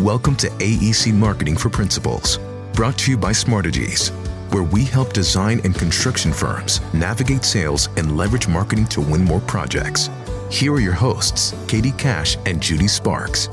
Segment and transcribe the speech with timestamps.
[0.00, 2.40] Welcome to AEC Marketing for Principals,
[2.72, 4.10] brought to you by Smartegies,
[4.52, 9.38] where we help design and construction firms navigate sales and leverage marketing to win more
[9.42, 10.10] projects.
[10.50, 13.48] Here are your hosts, Katie Cash and Judy Sparks.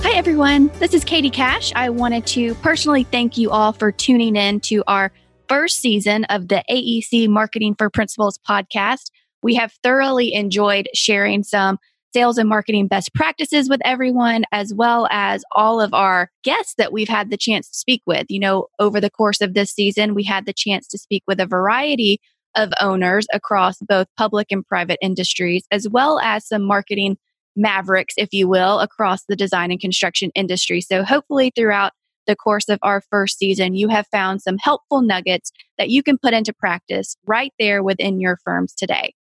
[0.00, 0.68] Hi, everyone.
[0.78, 1.70] This is Katie Cash.
[1.76, 5.12] I wanted to personally thank you all for tuning in to our
[5.46, 9.10] first season of the AEC Marketing for Principals podcast.
[9.42, 11.78] We have thoroughly enjoyed sharing some
[12.14, 16.92] sales and marketing best practices with everyone, as well as all of our guests that
[16.92, 18.26] we've had the chance to speak with.
[18.28, 21.40] You know, over the course of this season, we had the chance to speak with
[21.40, 22.20] a variety
[22.54, 27.16] of owners across both public and private industries, as well as some marketing
[27.56, 30.80] mavericks, if you will, across the design and construction industry.
[30.80, 31.92] So hopefully throughout
[32.26, 36.16] the course of our first season, you have found some helpful nuggets that you can
[36.16, 39.14] put into practice right there within your firms today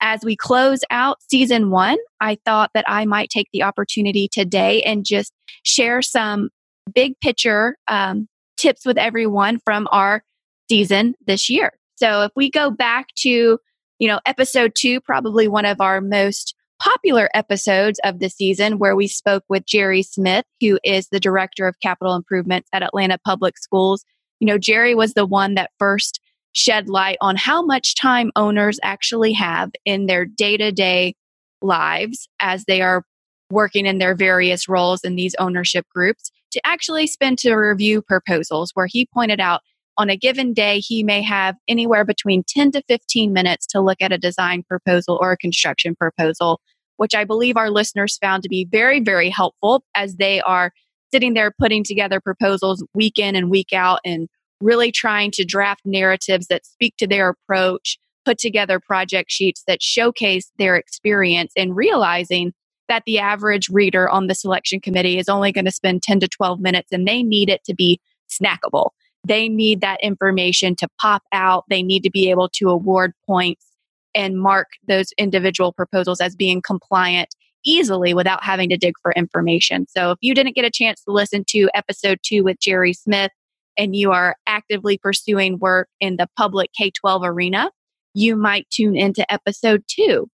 [0.00, 4.82] as we close out season one, I thought that I might take the opportunity today
[4.82, 5.32] and just
[5.64, 6.50] share some
[6.94, 10.22] big picture um, tips with everyone from our
[10.70, 11.72] season this year.
[11.96, 13.58] So if we go back to,
[13.98, 18.94] you know, episode two, probably one of our most popular episodes of the season where
[18.94, 23.58] we spoke with Jerry Smith, who is the director of capital improvements at Atlanta Public
[23.58, 24.04] Schools.
[24.38, 26.20] You know, Jerry was the one that first
[26.58, 31.14] shed light on how much time owners actually have in their day to day
[31.62, 33.04] lives as they are
[33.50, 38.72] working in their various roles in these ownership groups to actually spend to review proposals,
[38.74, 39.60] where he pointed out
[39.96, 43.98] on a given day, he may have anywhere between 10 to 15 minutes to look
[44.00, 46.60] at a design proposal or a construction proposal,
[46.96, 50.72] which I believe our listeners found to be very, very helpful as they are
[51.12, 54.28] sitting there putting together proposals week in and week out and
[54.60, 59.82] really trying to draft narratives that speak to their approach, put together project sheets that
[59.82, 62.52] showcase their experience, and realizing
[62.88, 66.28] that the average reader on the selection committee is only going to spend 10 to
[66.28, 68.90] 12 minutes and they need it to be snackable.
[69.26, 71.64] They need that information to pop out.
[71.68, 73.66] They need to be able to award points
[74.14, 77.28] and mark those individual proposals as being compliant
[77.64, 79.86] easily without having to dig for information.
[79.88, 83.30] So if you didn't get a chance to listen to episode two with Jerry Smith,
[83.78, 87.70] and you are actively pursuing work in the public K 12 arena,
[88.12, 90.28] you might tune into episode two.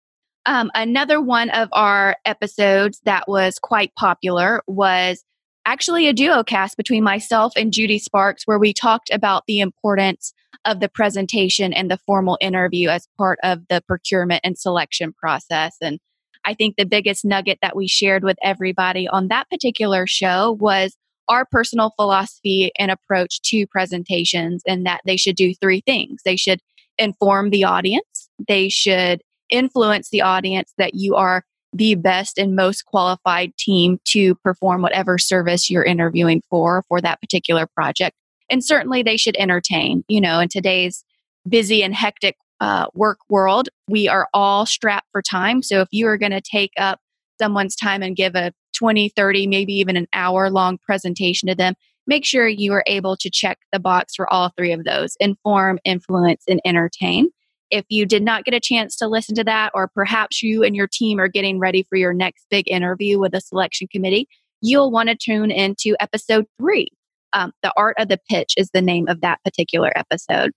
[0.46, 5.22] Um, another one of our episodes that was quite popular was
[5.66, 10.34] actually a duo cast between myself and Judy Sparks, where we talked about the importance
[10.64, 15.76] of the presentation and the formal interview as part of the procurement and selection process.
[15.80, 15.98] And
[16.44, 20.96] I think the biggest nugget that we shared with everybody on that particular show was
[21.28, 26.20] our personal philosophy and approach to presentations and that they should do three things.
[26.24, 26.60] They should
[26.98, 32.86] inform the audience, they should influence the audience that you are the best and most
[32.86, 38.16] qualified team to perform whatever service you're interviewing for for that particular project.
[38.48, 40.04] And certainly they should entertain.
[40.08, 41.04] You know, in today's
[41.48, 45.62] busy and hectic uh, work world, we are all strapped for time.
[45.62, 47.00] So if you are going to take up
[47.44, 51.74] someone's time and give a 20, 30, maybe even an hour long presentation to them,
[52.06, 55.78] make sure you are able to check the box for all three of those inform,
[55.84, 57.28] influence, and entertain.
[57.70, 60.74] If you did not get a chance to listen to that, or perhaps you and
[60.74, 64.26] your team are getting ready for your next big interview with a selection committee,
[64.62, 66.88] you'll want to tune into episode three.
[67.34, 70.52] Um, the Art of the Pitch is the name of that particular episode.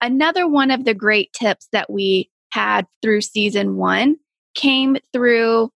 [0.00, 4.16] Another one of the great tips that we had through season one
[4.54, 5.70] came through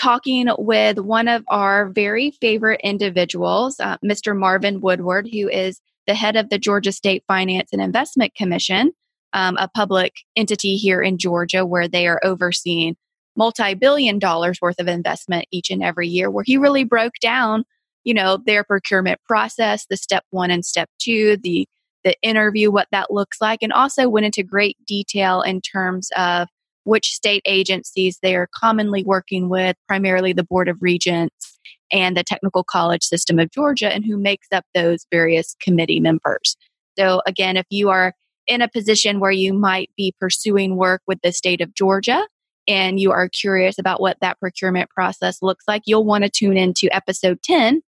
[0.00, 4.36] talking with one of our very favorite individuals, uh, Mr.
[4.36, 8.92] Marvin Woodward, who is the head of the Georgia State Finance and Investment Commission,
[9.32, 12.96] um, a public entity here in Georgia where they are overseeing
[13.36, 17.64] multi billion dollars worth of investment each and every year, where he really broke down,
[18.02, 21.68] you know, their procurement process, the step one and step two, the
[22.02, 26.48] the interview, what that looks like, and also went into great detail in terms of
[26.90, 31.56] which state agencies they are commonly working with, primarily the Board of Regents
[31.92, 36.56] and the Technical College System of Georgia, and who makes up those various committee members.
[36.98, 38.12] So, again, if you are
[38.48, 42.26] in a position where you might be pursuing work with the state of Georgia
[42.66, 46.56] and you are curious about what that procurement process looks like, you'll want to tune
[46.56, 47.82] into episode 10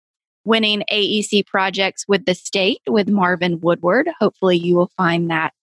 [0.45, 4.09] winning AEC projects with the state with Marvin Woodward.
[4.19, 5.53] Hopefully, you will find that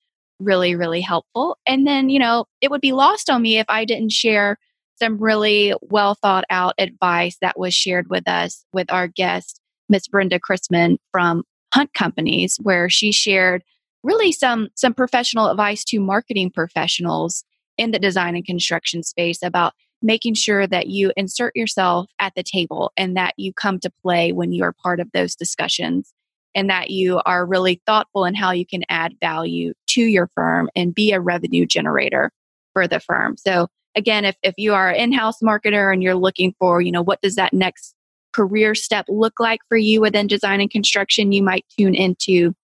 [0.40, 1.56] really, really helpful.
[1.66, 4.58] And then, you know, it would be lost on me if I didn't share
[4.98, 10.08] some really well thought out advice that was shared with us with our guest, Miss
[10.08, 13.62] Brenda Chrisman from Hunt Companies, where she shared
[14.02, 17.44] really some some professional advice to marketing professionals
[17.76, 22.42] in the design and construction space about making sure that you insert yourself at the
[22.42, 26.12] table and that you come to play when you are part of those discussions
[26.54, 30.68] and that you are really thoughtful in how you can add value to your firm
[30.74, 32.30] and be a revenue generator
[32.72, 33.36] for the firm.
[33.36, 37.02] So again, if, if you are an in-house marketer and you're looking for, you know,
[37.02, 37.94] what does that next
[38.32, 42.54] career step look like for you within design and construction, you might tune into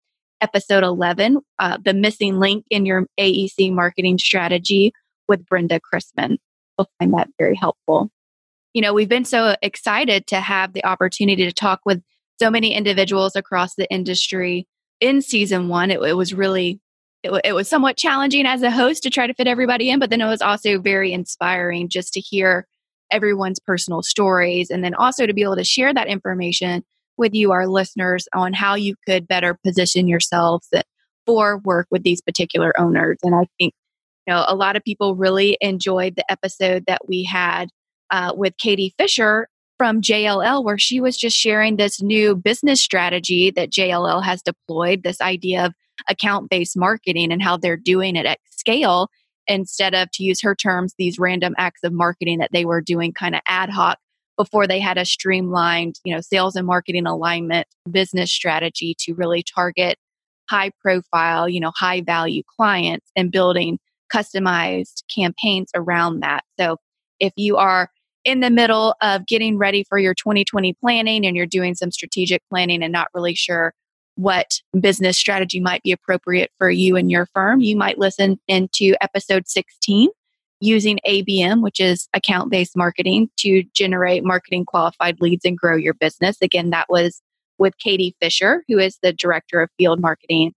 [0.40, 4.92] episode 11, uh, the missing link in your AEC marketing strategy
[5.26, 6.36] with Brenda Chrisman.
[6.76, 8.10] We'll find that very helpful.
[8.74, 12.02] You know, we've been so excited to have the opportunity to talk with
[12.40, 14.66] so many individuals across the industry
[15.00, 15.90] in season one.
[15.90, 16.80] It, it was really,
[17.22, 20.10] it, it was somewhat challenging as a host to try to fit everybody in, but
[20.10, 22.66] then it was also very inspiring just to hear
[23.10, 26.84] everyone's personal stories and then also to be able to share that information
[27.16, 30.68] with you, our listeners, on how you could better position yourselves
[31.26, 33.18] for work with these particular owners.
[33.22, 33.72] And I think,
[34.26, 37.68] you know, a lot of people really enjoyed the episode that we had
[38.10, 39.48] uh, with Katie Fisher
[39.78, 45.02] from JLL, where she was just sharing this new business strategy that JLL has deployed
[45.02, 45.74] this idea of
[46.08, 49.08] account based marketing and how they're doing it at scale
[49.46, 53.12] instead of, to use her terms, these random acts of marketing that they were doing
[53.12, 53.98] kind of ad hoc
[54.36, 59.42] before they had a streamlined, you know, sales and marketing alignment business strategy to really
[59.42, 59.98] target
[60.50, 63.78] high profile, you know, high value clients and building
[64.12, 66.44] customized campaigns around that.
[66.58, 66.78] So
[67.20, 67.90] if you are
[68.24, 72.42] in the middle of getting ready for your 2020 planning and you're doing some strategic
[72.48, 73.72] planning and not really sure
[74.16, 78.94] what business strategy might be appropriate for you and your firm, you might listen into
[79.00, 80.08] episode 16
[80.60, 85.94] using ABM, which is account based marketing, to generate marketing qualified leads and grow your
[85.94, 86.36] business.
[86.40, 87.20] Again, that was
[87.58, 90.52] with Katie Fisher, who is the director of field marketing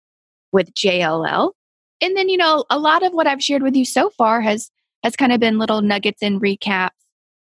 [0.52, 1.52] with JLL.
[2.00, 4.70] And then, you know, a lot of what I've shared with you so far has
[5.02, 6.90] has kind of been little nuggets and recaps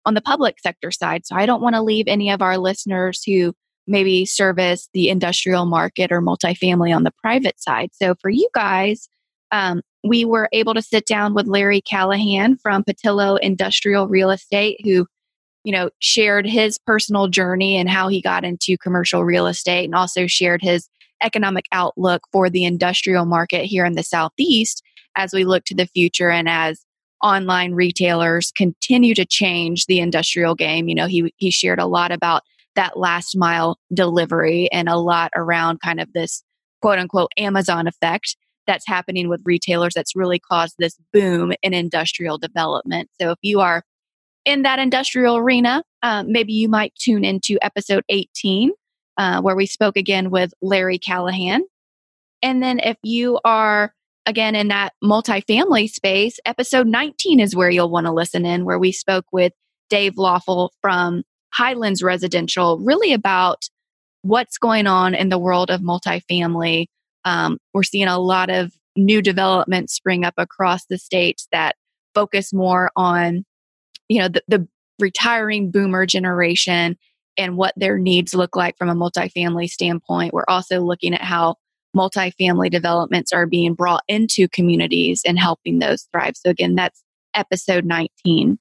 [0.06, 1.26] on the public sector side.
[1.26, 3.54] So I don't want to leave any of our listeners who
[3.86, 7.90] maybe service the industrial market or multifamily on the private side.
[7.92, 9.08] So for you guys,
[9.52, 14.80] um, we were able to sit down with Larry Callahan from Pattillo Industrial Real Estate,
[14.84, 15.06] who,
[15.64, 19.94] you know, shared his personal journey and how he got into commercial real estate and
[19.94, 20.88] also shared his
[21.22, 24.82] economic outlook for the industrial market here in the Southeast
[25.16, 26.84] as we look to the future and as
[27.24, 30.88] online retailers continue to change the industrial game.
[30.88, 32.42] You know, he, he shared a lot about
[32.76, 36.44] that last mile delivery and a lot around kind of this
[36.82, 38.36] quote unquote Amazon effect
[38.66, 43.08] that's happening with retailers that's really caused this boom in industrial development.
[43.20, 43.82] So if you are
[44.44, 48.70] in that industrial arena, um, maybe you might tune into episode 18,
[49.16, 51.62] uh, where we spoke again with Larry Callahan.
[52.42, 53.94] And then if you are
[54.26, 58.78] again in that multifamily space, episode 19 is where you'll want to listen in, where
[58.78, 59.52] we spoke with
[59.90, 61.22] Dave Lawful from
[61.52, 63.64] Highlands Residential, really about
[64.22, 66.86] what's going on in the world of multifamily
[67.24, 71.76] um, we're seeing a lot of new developments spring up across the states that
[72.14, 73.44] focus more on,
[74.08, 74.68] you know, the, the
[75.00, 76.96] retiring boomer generation
[77.36, 80.32] and what their needs look like from a multifamily standpoint.
[80.32, 81.56] We're also looking at how
[81.94, 86.36] multifamily developments are being brought into communities and helping those thrive.
[86.36, 87.02] So, again, that's
[87.34, 88.58] episode 19.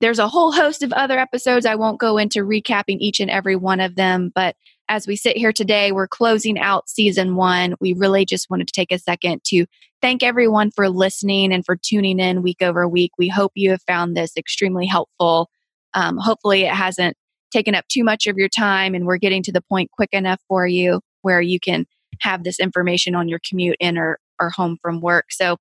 [0.00, 1.66] There's a whole host of other episodes.
[1.66, 4.56] I won't go into recapping each and every one of them, but
[4.88, 7.74] as we sit here today, we're closing out season one.
[7.80, 9.66] We really just wanted to take a second to
[10.02, 13.12] thank everyone for listening and for tuning in week over week.
[13.16, 15.48] We hope you have found this extremely helpful.
[15.94, 17.16] Um, hopefully, it hasn't
[17.52, 20.40] taken up too much of your time and we're getting to the point quick enough
[20.48, 21.86] for you where you can
[22.20, 25.26] have this information on your commute in or, or home from work.
[25.30, 25.56] So,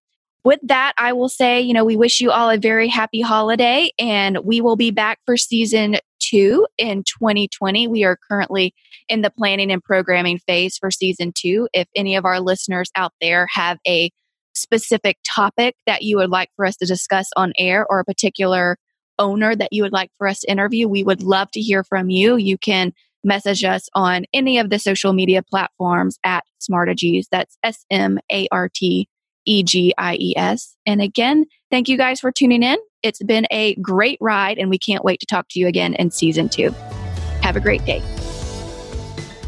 [0.46, 3.92] with that, I will say, you know, we wish you all a very happy holiday
[4.00, 7.88] and we will be back for season two in 2020.
[7.88, 8.74] We are currently
[9.10, 11.68] in the planning and programming phase for season two.
[11.74, 14.12] If any of our listeners out there have a
[14.54, 18.78] specific topic that you would like for us to discuss on air or a particular
[19.18, 22.10] owner that you would like for us to interview, we would love to hear from
[22.10, 22.38] you.
[22.38, 27.26] You can message us on any of the social media platforms at Smartegies.
[27.32, 29.08] That's S M A R T
[29.46, 30.76] E G I E S.
[30.86, 32.78] And again, thank you guys for tuning in.
[33.02, 36.12] It's been a great ride, and we can't wait to talk to you again in
[36.12, 36.72] season two.
[37.42, 38.02] Have a great day.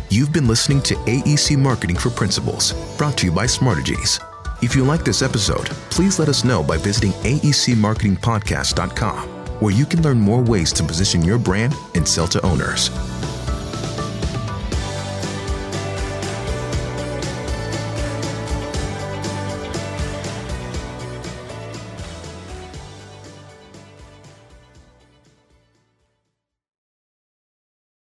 [0.10, 4.20] You've been listening to AEC Marketing for Principals, brought to you by Smartegies.
[4.62, 9.30] If you like this episode, please let us know by visiting aecmarketingpodcast.com,
[9.62, 12.90] where you can learn more ways to position your brand and sell to owners.